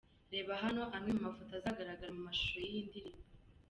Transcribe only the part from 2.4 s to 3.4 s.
y'iyi ndirimbo.